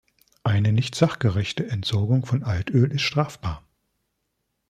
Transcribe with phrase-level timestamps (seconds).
[0.43, 3.63] Eine nicht sachgerechte Entsorgung von Altöl ist strafbar.